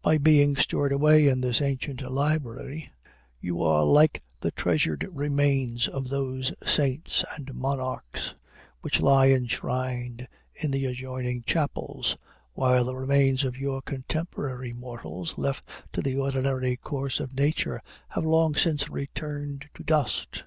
By 0.00 0.16
being 0.16 0.56
stored 0.56 0.92
away 0.92 1.28
in 1.28 1.42
this 1.42 1.60
ancient 1.60 2.00
library, 2.00 2.88
you 3.38 3.62
are 3.62 3.84
like 3.84 4.22
the 4.40 4.50
treasured 4.50 5.06
remains 5.12 5.86
of 5.88 6.08
those 6.08 6.54
saints 6.66 7.22
and 7.36 7.52
monarchs, 7.54 8.32
which 8.80 9.02
lie 9.02 9.26
enshrined 9.28 10.26
in 10.54 10.70
the 10.70 10.86
adjoining 10.86 11.42
chapels; 11.42 12.16
while 12.54 12.86
the 12.86 12.96
remains 12.96 13.44
of 13.44 13.58
your 13.58 13.82
contemporary 13.82 14.72
mortals, 14.72 15.36
left 15.36 15.68
to 15.92 16.00
the 16.00 16.16
ordinary 16.16 16.78
course 16.78 17.20
of 17.20 17.34
nature, 17.34 17.82
have 18.08 18.24
long 18.24 18.54
since 18.54 18.88
returned 18.88 19.68
to 19.74 19.84
dust." 19.84 20.44